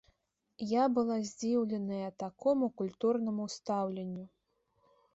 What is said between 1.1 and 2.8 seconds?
здзіўленая такому